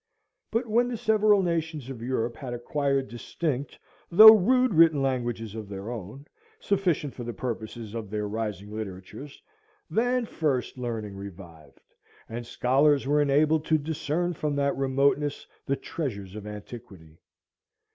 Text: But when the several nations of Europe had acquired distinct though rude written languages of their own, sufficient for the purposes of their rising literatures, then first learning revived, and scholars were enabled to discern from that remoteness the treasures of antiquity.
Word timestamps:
But 0.49 0.65
when 0.65 0.87
the 0.87 0.97
several 0.97 1.43
nations 1.43 1.87
of 1.91 2.01
Europe 2.01 2.35
had 2.37 2.55
acquired 2.55 3.07
distinct 3.07 3.77
though 4.09 4.35
rude 4.35 4.73
written 4.73 4.99
languages 5.03 5.53
of 5.53 5.69
their 5.69 5.91
own, 5.91 6.25
sufficient 6.59 7.13
for 7.13 7.23
the 7.23 7.33
purposes 7.35 7.93
of 7.93 8.09
their 8.09 8.27
rising 8.27 8.73
literatures, 8.75 9.39
then 9.91 10.25
first 10.25 10.79
learning 10.79 11.15
revived, 11.17 11.81
and 12.27 12.47
scholars 12.47 13.05
were 13.05 13.21
enabled 13.21 13.63
to 13.65 13.77
discern 13.77 14.33
from 14.33 14.55
that 14.55 14.75
remoteness 14.75 15.45
the 15.67 15.75
treasures 15.75 16.35
of 16.35 16.47
antiquity. 16.47 17.19